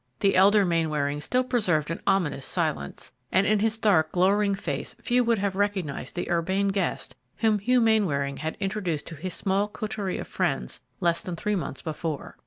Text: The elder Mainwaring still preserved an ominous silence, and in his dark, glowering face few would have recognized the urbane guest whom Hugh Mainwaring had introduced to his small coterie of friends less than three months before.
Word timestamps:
The 0.21 0.35
elder 0.35 0.65
Mainwaring 0.65 1.21
still 1.21 1.43
preserved 1.43 1.91
an 1.91 2.01
ominous 2.07 2.43
silence, 2.47 3.11
and 3.31 3.45
in 3.45 3.59
his 3.59 3.77
dark, 3.77 4.11
glowering 4.11 4.55
face 4.55 4.95
few 4.99 5.23
would 5.25 5.37
have 5.37 5.55
recognized 5.55 6.15
the 6.15 6.27
urbane 6.31 6.69
guest 6.69 7.15
whom 7.37 7.59
Hugh 7.59 7.81
Mainwaring 7.81 8.37
had 8.37 8.57
introduced 8.59 9.05
to 9.09 9.15
his 9.15 9.35
small 9.35 9.67
coterie 9.67 10.17
of 10.17 10.27
friends 10.27 10.81
less 11.01 11.21
than 11.21 11.35
three 11.35 11.55
months 11.55 11.83
before. 11.83 12.39